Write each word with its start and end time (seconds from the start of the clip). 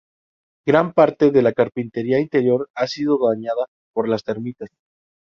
Gran 0.65 0.93
parte 0.93 1.29
de 1.29 1.43
la 1.43 1.53
carpintería 1.53 2.19
interior 2.19 2.71
ha 2.73 2.87
sido 2.87 3.19
dañada 3.19 3.67
por 3.93 4.09
las 4.09 4.23
termitas. 4.23 4.71